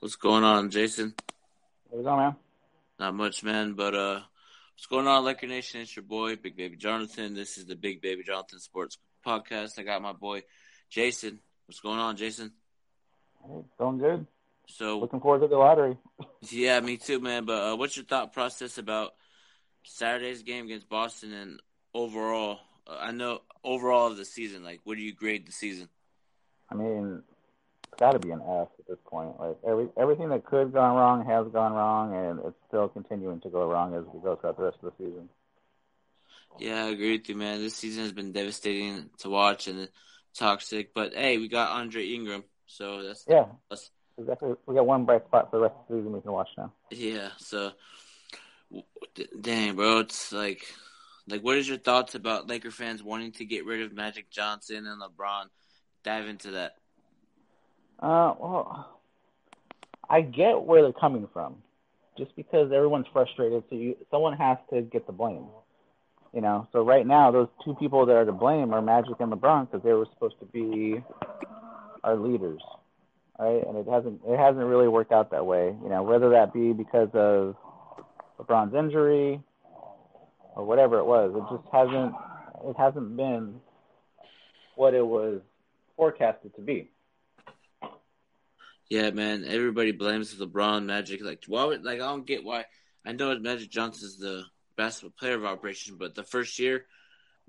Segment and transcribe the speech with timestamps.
[0.00, 1.12] What's going on, Jason?
[1.90, 2.36] What's going on, man?
[2.98, 3.74] Not much, man.
[3.74, 4.20] But uh,
[4.74, 5.82] what's going on, Laker Nation?
[5.82, 7.34] It's your boy, Big Baby Jonathan.
[7.34, 9.78] This is the Big Baby Jonathan Sports Podcast.
[9.78, 10.44] I got my boy,
[10.88, 11.40] Jason.
[11.66, 12.52] What's going on, Jason?
[13.46, 14.26] Hey, going good.
[14.68, 15.98] So Looking forward to the lottery.
[16.48, 17.44] yeah, me too, man.
[17.44, 19.12] But uh, what's your thought process about
[19.84, 21.60] Saturday's game against Boston and
[21.92, 22.60] overall?
[22.86, 24.64] Uh, I know overall of the season.
[24.64, 25.90] Like, what do you grade the season?
[26.70, 27.22] I mean,
[28.00, 29.38] got to be an F at this point.
[29.38, 33.40] Like every everything that could have gone wrong has gone wrong, and it's still continuing
[33.42, 35.28] to go wrong as we go throughout the rest of the season.
[36.58, 37.60] Yeah, I agree with you, man.
[37.60, 39.88] This season has been devastating to watch and
[40.34, 40.92] toxic.
[40.94, 44.54] But hey, we got Andre Ingram, so that's Yeah, that's exactly.
[44.66, 46.72] We got one bright spot for the rest of the season we can watch now.
[46.90, 47.72] Yeah, so
[49.40, 50.64] dang, bro, it's like,
[51.28, 54.86] like, what is your thoughts about Laker fans wanting to get rid of Magic Johnson
[54.86, 55.46] and LeBron?
[56.02, 56.76] Dive into that.
[58.00, 58.98] Uh, well,
[60.08, 61.56] I get where they're coming from.
[62.18, 65.46] Just because everyone's frustrated, so you someone has to get the blame.
[66.34, 69.32] You know, so right now those two people that are to blame are Magic and
[69.32, 71.02] LeBron because they were supposed to be
[72.04, 72.60] our leaders,
[73.38, 73.62] right?
[73.66, 75.74] And it hasn't it hasn't really worked out that way.
[75.82, 77.56] You know, whether that be because of
[78.38, 79.40] LeBron's injury
[80.56, 82.14] or whatever it was, it just hasn't
[82.64, 83.60] it hasn't been
[84.74, 85.40] what it was
[85.96, 86.90] forecasted to be.
[88.90, 91.22] Yeah, man, everybody blames LeBron, Magic.
[91.22, 92.64] Like, why would like I don't get why?
[93.06, 94.42] I know Magic Johnson's the
[94.76, 96.86] basketball player of operation, but the first year,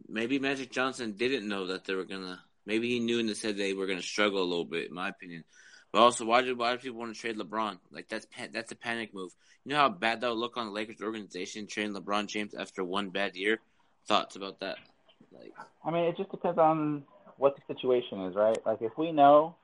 [0.07, 2.39] maybe Magic Johnson didn't know that they were gonna.
[2.67, 5.09] Maybe he knew and his head they were gonna struggle a little bit, in my
[5.09, 5.43] opinion.
[5.91, 7.79] But also, why do why do people want to trade LeBron?
[7.91, 9.31] Like that's that's a panic move.
[9.65, 12.83] You know how bad that would look on the Lakers organization trading LeBron James after
[12.83, 13.59] one bad year.
[14.07, 14.77] Thoughts about that?
[15.31, 15.53] Like,
[15.83, 17.03] I mean, it just depends on
[17.37, 18.57] what the situation is, right?
[18.63, 19.55] Like if we know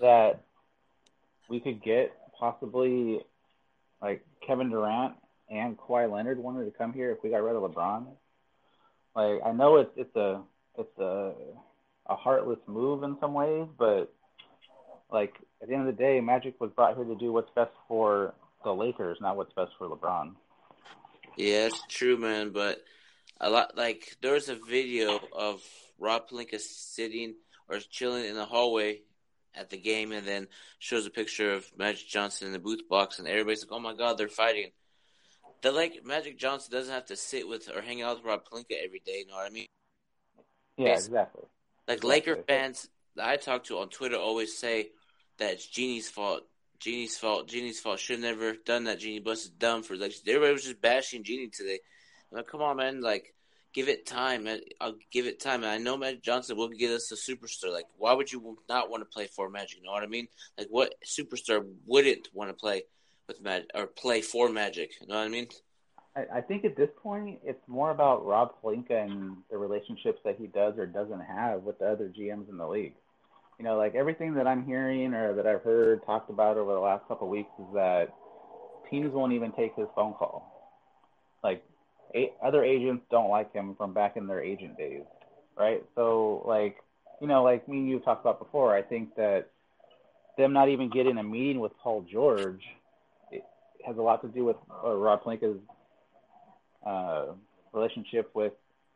[0.00, 0.42] that
[1.48, 3.20] we could get possibly
[4.00, 5.14] like Kevin Durant
[5.50, 8.06] and Kawhi Leonard wanted to come here if we got rid of LeBron.
[9.14, 10.42] Like I know it's it's a
[10.78, 11.32] it's a
[12.06, 14.12] a heartless move in some ways, but
[15.10, 17.70] like at the end of the day, Magic was brought here to do what's best
[17.88, 20.34] for the Lakers, not what's best for LeBron.
[21.36, 22.50] yeah, it's true, man.
[22.50, 22.82] But
[23.40, 25.62] a lot like there was a video of
[25.98, 27.34] Rob Pelinka sitting
[27.68, 29.00] or chilling in the hallway
[29.54, 30.48] at the game, and then
[30.78, 33.94] shows a picture of Magic Johnson in the booth box, and everybody's like, "Oh my
[33.94, 34.70] God, they're fighting."
[35.62, 38.76] The like Magic Johnson doesn't have to sit with or hang out with Rob Pelinka
[38.84, 39.20] every day.
[39.20, 39.66] You know what I mean?
[40.76, 41.06] Yeah, Yes.
[41.06, 41.44] exactly.
[41.88, 42.10] Like Exactly.
[42.10, 44.90] Laker fans that I talk to on Twitter always say
[45.38, 46.42] that it's Jeanie's fault.
[46.80, 47.48] Jeanie's fault.
[47.48, 47.98] Jeanie's fault.
[47.98, 48.98] Should have never done that.
[48.98, 51.78] Jeanie Buss is dumb for like everybody was just bashing Jeanie today.
[52.30, 53.00] I'm like, come on, man.
[53.00, 53.32] Like,
[53.74, 54.48] give it time.
[54.80, 55.64] I'll give it time.
[55.64, 57.72] And I know Magic Johnson will get us a superstar.
[57.72, 59.78] Like, why would you not want to play for Magic?
[59.78, 60.28] You know what I mean?
[60.56, 62.84] Like, what superstar wouldn't want to play
[63.26, 64.92] with Magic or play for Magic?
[65.00, 65.48] You know what I mean?
[66.32, 70.46] I, think at this point, it's more about Rob Pelinka and the relationships that he
[70.46, 72.94] does or doesn't have with the other GMs in the league.
[73.58, 76.78] You know, like everything that I'm hearing or that I've heard talked about over the
[76.78, 78.14] last couple of weeks is that
[78.88, 80.53] teams won't even take his phone call.
[82.42, 85.02] Other agents don't like him from back in their agent days,
[85.56, 85.82] right?
[85.94, 86.76] So, like,
[87.20, 89.48] you know, like me and you talked about before, I think that
[90.36, 92.62] them not even getting a meeting with Paul George
[93.30, 93.44] it
[93.86, 95.58] has a lot to do with uh, Rob Pelinka's
[96.86, 97.26] uh,
[97.72, 98.52] relationship with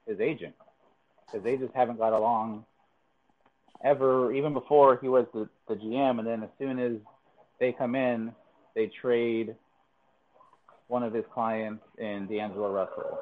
[0.06, 0.54] his agent
[1.26, 2.64] because they just haven't got along
[3.84, 6.18] ever, even before he was the, the GM.
[6.18, 6.92] And then as soon as
[7.60, 8.32] they come in,
[8.74, 9.54] they trade
[10.88, 13.18] one of his clients in D'Angelo Russell.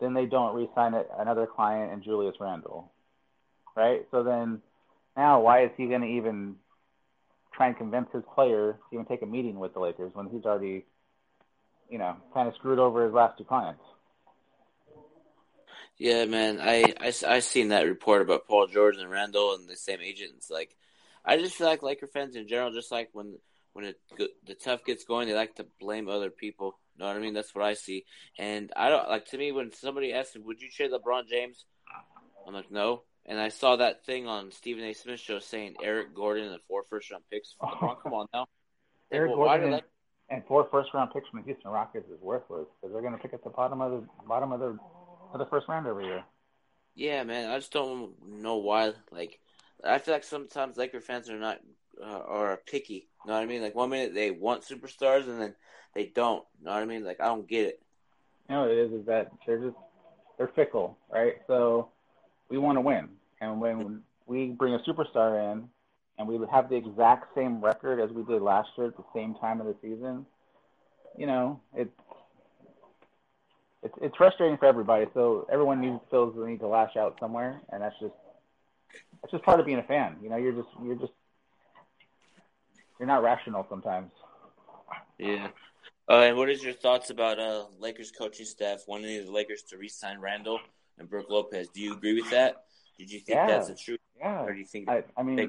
[0.00, 2.92] Then they don't re-sign it, another client in Julius Randle,
[3.76, 4.06] right?
[4.10, 4.60] So then
[5.16, 6.56] now, why is he going to even
[7.52, 10.44] try and convince his player to even take a meeting with the Lakers when he's
[10.44, 10.84] already,
[11.88, 13.82] you know, kind of screwed over his last two clients?
[15.96, 16.58] Yeah, man.
[16.60, 20.50] I, I, I seen that report about Paul George and Randle and the same agents.
[20.50, 20.76] Like,
[21.24, 23.38] I just feel like Laker fans in general, just like when
[23.72, 24.00] when it,
[24.46, 26.78] the tough gets going, they like to blame other people.
[26.98, 27.34] Know what I mean?
[27.34, 28.04] That's what I see.
[28.38, 31.64] And I don't like to me when somebody asks me, "Would you trade LeBron James?"
[32.46, 33.02] I'm like, no.
[33.26, 34.92] And I saw that thing on Stephen A.
[34.92, 38.02] Smith show saying Eric Gordon and four first round picks LeBron.
[38.02, 38.46] Come on now.
[39.10, 39.82] Eric Well, Gordon and,
[40.28, 43.18] and four first round picks from the Houston Rockets is worthless because they're going to
[43.18, 44.78] pick at the bottom of the bottom of the
[45.32, 46.24] of the first round every year.
[46.94, 47.50] Yeah, man.
[47.50, 48.92] I just don't know why.
[49.10, 49.40] Like,
[49.82, 51.58] I feel like sometimes Laker fans are not
[52.04, 53.08] uh, are picky.
[53.24, 53.62] You know what I mean?
[53.62, 55.54] Like one minute they want superstars and then
[55.94, 56.44] they don't.
[56.58, 57.04] You know what I mean?
[57.04, 57.80] Like I don't get it.
[58.48, 59.76] You know what it is is that they're just
[60.36, 61.36] they're fickle, right?
[61.46, 61.88] So
[62.50, 63.08] we want to win,
[63.40, 65.68] and when we bring a superstar in,
[66.18, 69.34] and we have the exact same record as we did last year at the same
[69.36, 70.26] time of the season,
[71.16, 71.90] you know, it's
[73.82, 75.06] it's it's frustrating for everybody.
[75.14, 78.14] So everyone needs feels the need to lash out somewhere, and that's just
[79.22, 80.16] that's just part of being a fan.
[80.22, 81.12] You know, you're just you're just
[82.98, 84.10] you're not rational sometimes.
[85.18, 85.48] Yeah.
[86.08, 89.78] Uh, and what is your thoughts about uh, Lakers coaching staff wanting the Lakers to
[89.78, 90.60] re-sign Randle
[90.98, 91.68] and Brook Lopez?
[91.68, 92.64] Do you agree with that?
[92.98, 93.46] Did you think yeah.
[93.46, 94.00] that's the truth?
[94.18, 94.42] Yeah.
[94.42, 94.88] Or do you think?
[94.88, 95.48] I, I mean, they...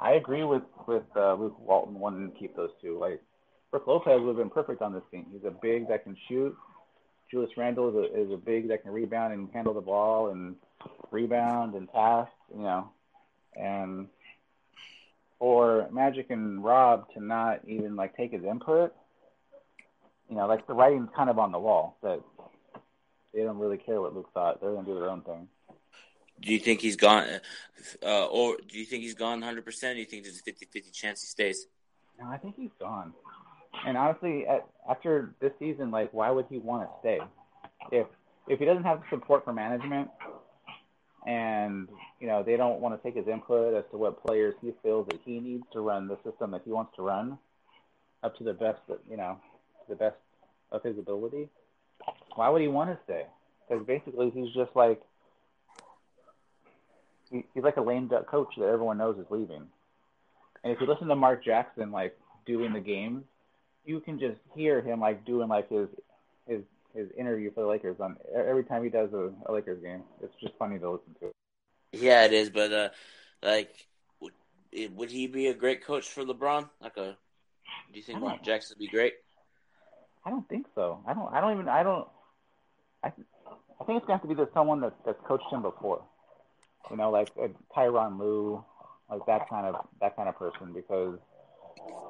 [0.00, 2.98] I agree with with uh, Luke Walton wanting to keep those two.
[2.98, 3.22] Like
[3.70, 5.26] Brook Lopez would have been perfect on this team.
[5.32, 6.56] He's a big that can shoot.
[7.30, 10.56] Julius Randle is a, is a big that can rebound and handle the ball and
[11.10, 12.28] rebound and pass.
[12.54, 12.90] You know,
[13.54, 14.08] and
[15.38, 18.94] for Magic and Rob to not even like take his input,
[20.28, 22.20] you know, like the writing's kind of on the wall that
[23.32, 24.60] they don't really care what Luke thought.
[24.60, 25.48] They're gonna do their own thing.
[26.40, 27.26] Do you think he's gone,
[28.02, 29.64] uh, or do you think he's gone 100?
[29.64, 31.66] percent Do you think there's a 50-50 chance he stays?
[32.18, 33.12] No, I think he's gone.
[33.86, 37.18] And honestly, at, after this season, like, why would he want to stay?
[37.90, 38.06] If
[38.48, 40.10] if he doesn't have the support from management,
[41.26, 41.88] and
[42.20, 45.06] you know they don't want to take his input as to what players he feels
[45.06, 47.38] that he needs to run the system that he wants to run
[48.22, 49.38] up to the best you know
[49.88, 50.16] the best
[50.72, 51.48] of his ability.
[52.34, 53.26] Why would he want to stay?
[53.68, 55.00] Because basically he's just like
[57.30, 59.64] he, he's like a lame duck coach that everyone knows is leaving.
[60.62, 63.24] And if you listen to mark jackson like doing the games
[63.84, 65.88] you can just hear him like doing like his
[66.46, 66.60] his
[66.94, 70.02] his interview for the Lakers on every time he does a, a Lakers game.
[70.22, 71.30] It's just funny to listen to.
[71.92, 72.50] Yeah, it is.
[72.50, 72.88] But uh,
[73.42, 73.74] like,
[74.20, 74.32] would,
[74.94, 76.68] would he be a great coach for LeBron?
[76.80, 77.16] Like a,
[77.92, 79.14] do you think Mark Jackson would be great?
[80.24, 81.00] I don't think so.
[81.06, 81.32] I don't.
[81.32, 81.68] I don't even.
[81.68, 82.08] I don't.
[83.02, 83.08] I.
[83.80, 86.02] I think it's going to have to be someone that that's coached him before.
[86.90, 88.64] You know, like a Tyronn Lue,
[89.10, 91.18] like that kind of that kind of person, because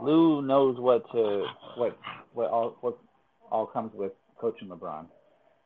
[0.00, 1.46] Lue knows what to
[1.76, 1.98] what
[2.32, 2.98] what all what
[3.50, 4.12] all comes with
[4.44, 5.06] coaching LeBron.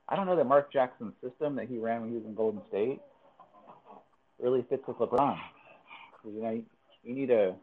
[0.08, 2.60] I don't know that Mark Jackson's system that he ran when he was in Golden
[2.68, 3.00] State
[4.38, 5.36] really fits with LeBron.
[6.24, 6.62] You know,
[7.02, 7.56] you need a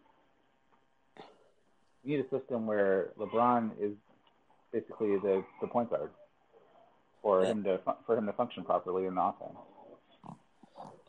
[2.04, 3.94] you need a system where LeBron is
[4.74, 6.10] basically the the point guard
[7.22, 9.58] for him to for him to function properly in the offense.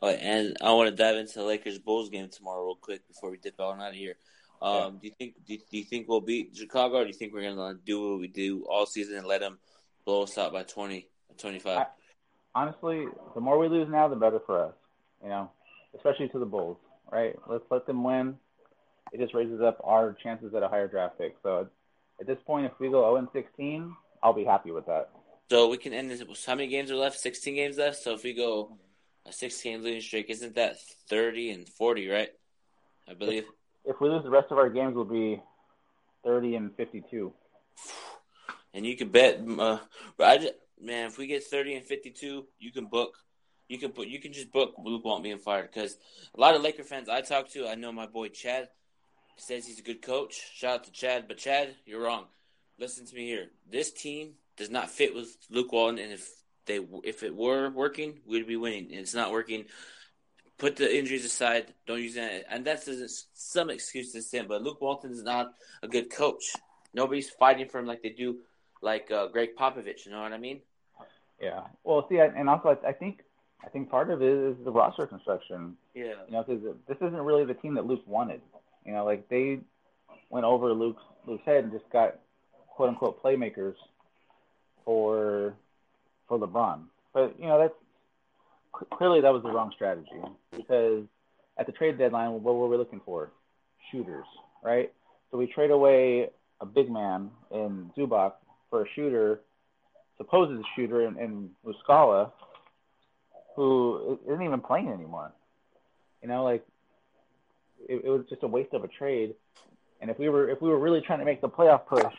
[0.01, 3.29] Oh, and I want to dive into the Lakers Bulls game tomorrow real quick before
[3.29, 4.15] we dip out out of here.
[4.61, 4.89] Um, yeah.
[4.89, 7.53] Do you think do, do you think we'll beat Chicago, or do you think we're
[7.53, 9.59] gonna do what we do all season and let them
[10.07, 11.05] blow us out by 20,
[11.37, 11.77] 25.
[11.77, 11.85] I,
[12.55, 13.05] honestly,
[13.35, 14.73] the more we lose now, the better for us.
[15.21, 15.51] You know,
[15.95, 16.77] especially to the Bulls,
[17.11, 17.35] right?
[17.47, 18.37] Let's let them win.
[19.11, 21.35] It just raises up our chances at a higher draft pick.
[21.43, 21.67] So
[22.21, 23.93] at this point, if we go 0 and 16,
[24.23, 25.09] I'll be happy with that.
[25.49, 26.23] So we can end this.
[26.45, 27.19] How many games are left?
[27.19, 27.97] 16 games left.
[27.97, 28.77] So if we go
[29.25, 30.77] a six game losing streak, isn't that
[31.09, 32.29] 30 and 40, right?
[33.09, 33.43] I believe.
[33.85, 35.41] If, if we lose the rest of our games, we'll be
[36.23, 37.33] 30 and 52.
[38.73, 39.41] and you can bet.
[39.47, 39.79] Uh,
[40.19, 43.17] I just, man, if we get thirty and fifty-two, you can book.
[43.67, 44.07] You can put.
[44.07, 45.97] You can just book Luke Walton being fired because
[46.35, 48.69] a lot of Laker fans I talk to, I know my boy Chad
[49.37, 50.41] says he's a good coach.
[50.55, 52.25] Shout out to Chad, but Chad, you're wrong.
[52.79, 53.49] Listen to me here.
[53.69, 56.29] This team does not fit with Luke Walton, and if
[56.65, 58.91] they if it were working, we'd be winning.
[58.91, 59.65] And it's not working.
[60.57, 61.73] Put the injuries aside.
[61.85, 62.45] Don't use that.
[62.49, 62.89] And that's
[63.33, 64.47] some excuse to him.
[64.47, 65.53] But Luke Walton is not
[65.83, 66.53] a good coach.
[66.93, 68.37] Nobody's fighting for him like they do
[68.81, 70.05] like uh, Gregg Popovich.
[70.05, 70.61] You know what I mean?
[71.41, 71.61] Yeah.
[71.83, 73.21] Well, see, I, and also I, I think
[73.63, 75.75] I think part of it is the roster construction.
[75.93, 76.13] Yeah.
[76.27, 78.41] You know, because this isn't really the team that Luke wanted.
[78.85, 79.59] You know, like they
[80.29, 82.19] went over Luke's Luke's head and just got
[82.69, 83.75] quote unquote playmakers
[84.85, 85.53] for
[86.27, 86.83] for LeBron.
[87.13, 87.73] But you know, that's
[88.97, 90.21] clearly that was the wrong strategy
[90.55, 91.03] because
[91.57, 93.31] at the trade deadline, what were we looking for?
[93.91, 94.25] Shooters,
[94.63, 94.91] right?
[95.31, 96.29] So we trade away
[96.61, 98.33] a big man in Zubac
[98.69, 99.41] for a shooter,
[100.17, 102.31] supposed shooter in, in Muscala,
[103.55, 105.31] who isn't even playing anymore.
[106.21, 106.65] You know, like
[107.87, 109.35] it, it was just a waste of a trade.
[110.01, 112.13] And if we were if we were really trying to make the playoff push,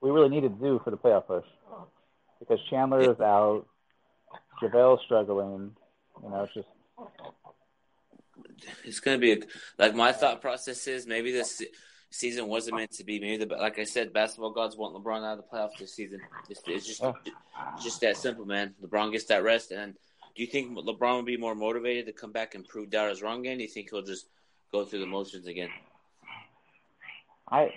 [0.00, 1.44] we really needed Zoo for the playoff push
[2.38, 3.66] because Chandler is out,
[4.62, 5.72] JaVale's struggling.
[6.22, 6.68] You know, it's just
[8.84, 9.38] it's going to be a,
[9.78, 11.62] like my thought process is maybe this
[12.18, 13.20] season wasn't meant to be.
[13.20, 16.20] Maybe the like I said, basketball gods want LeBron out of the playoffs this season.
[16.48, 17.14] It's, it's just oh.
[17.74, 18.74] it's just that simple, man.
[18.82, 19.94] LeBron gets that rest, and
[20.34, 23.40] do you think LeBron will be more motivated to come back and prove Dara's wrong
[23.40, 23.56] again?
[23.58, 24.26] Do you think he'll just
[24.72, 25.70] go through the motions again?
[27.50, 27.72] I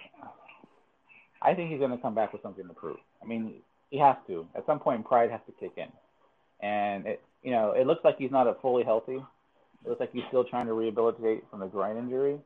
[1.42, 2.98] I think he's going to come back with something to prove.
[3.24, 4.48] I mean, he has to.
[4.56, 5.88] At some point, pride has to kick in,
[6.62, 10.26] and it you know it looks like he's not fully healthy, It looks like he's
[10.28, 12.40] still trying to rehabilitate from the groin injury.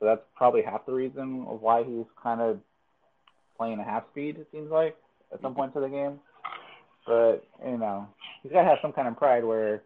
[0.00, 2.58] So that's probably half the reason of why he's kind of
[3.56, 4.96] playing a half speed, it seems like,
[5.32, 6.18] at some point of the game.
[7.06, 8.08] But, you know,
[8.42, 9.82] he's got to have some kind of pride where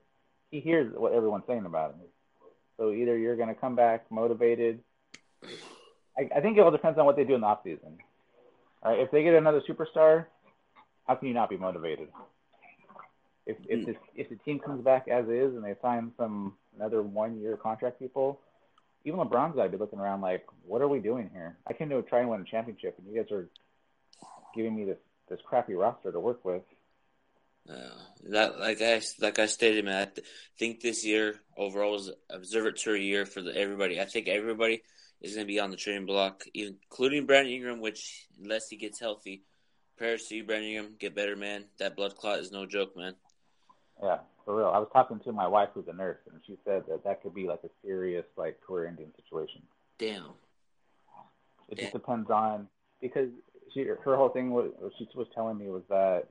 [0.50, 2.00] he hears what everyone's saying about him.
[2.76, 4.80] So either you're going to come back motivated.
[6.16, 7.98] I, I think it all depends on what they do in the offseason.
[8.84, 10.26] Right, if they get another superstar,
[11.06, 12.08] how can you not be motivated?
[13.46, 13.92] If if hmm.
[14.14, 17.98] if the team comes back as is and they sign some another one year contract
[17.98, 18.40] people,
[19.04, 21.56] even LeBron's got to be looking around like, what are we doing here?
[21.66, 23.48] I came to try and win a championship, and you guys are
[24.54, 26.62] giving me this this crappy roster to work with.
[27.68, 27.74] Uh,
[28.30, 30.02] that like I like I stated, man.
[30.02, 30.26] I th-
[30.58, 34.00] think this year overall is observatory year for the, everybody.
[34.00, 34.82] I think everybody
[35.20, 39.00] is going to be on the trading block, including Brandon Ingram, which unless he gets
[39.00, 39.42] healthy,
[39.96, 41.64] prayers to you, Brandon Ingram, get better, man.
[41.78, 43.14] That blood clot is no joke, man.
[44.02, 44.68] Yeah, for real.
[44.68, 47.34] I was talking to my wife, who's a nurse, and she said that that could
[47.34, 49.62] be like a serious, like career-ending situation.
[49.98, 50.30] Damn.
[51.68, 51.84] It Damn.
[51.84, 52.68] just depends on
[53.00, 53.28] because
[53.72, 56.24] she her whole thing was she was telling me was that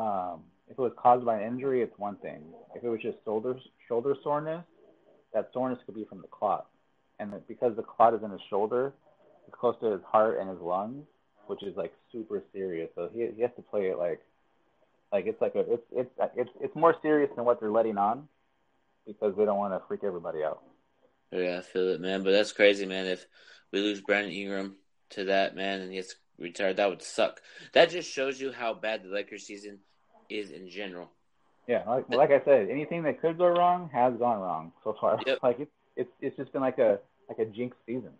[0.00, 2.42] um, if it was caused by an injury, it's one thing.
[2.74, 3.56] If it was just shoulder
[3.88, 4.64] shoulder soreness,
[5.32, 6.66] that soreness could be from the clot,
[7.18, 8.92] and that because the clot is in his shoulder,
[9.46, 11.04] it's close to his heart and his lungs,
[11.46, 12.88] which is like super serious.
[12.94, 14.20] So he he has to play it like
[15.12, 18.28] like it's like a it's it's it's it's more serious than what they're letting on
[19.06, 20.62] because they don't want to freak everybody out.
[21.30, 22.22] Yeah, I feel it, man.
[22.22, 23.06] But that's crazy, man.
[23.06, 23.26] If
[23.72, 24.76] we lose Brandon Ingram
[25.10, 27.40] to that, man, and he gets retired, that would suck.
[27.72, 29.78] That just shows you how bad the Lakers season
[30.28, 31.10] is in general.
[31.66, 35.18] Yeah, like, like I said, anything that could go wrong has gone wrong so far.
[35.26, 35.38] Yep.
[35.42, 38.10] Like it's it's it's just been like a like a jinx season.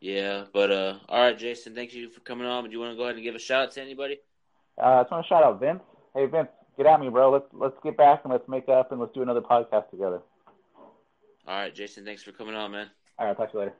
[0.00, 2.64] Yeah, but uh, all right, Jason, thank you for coming on.
[2.64, 4.18] Do you want to go ahead and give a shout out to anybody?
[4.78, 5.80] Uh, I just want to shout out Vince.
[6.16, 7.30] Hey Vince, get at me, bro.
[7.30, 10.22] Let's let's get back and let's make up and let's do another podcast together.
[11.46, 12.88] All right, Jason, thanks for coming on, man.
[13.18, 13.74] All right, talk to you later.